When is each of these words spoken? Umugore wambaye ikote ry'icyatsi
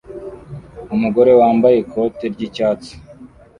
Umugore 0.95 1.31
wambaye 1.39 1.75
ikote 1.83 2.25
ry'icyatsi 2.33 2.91